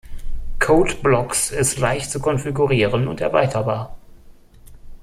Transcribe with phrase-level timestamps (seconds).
[0.57, 3.99] Code::Blocks ist leicht zu konfigurieren und erweiterbar.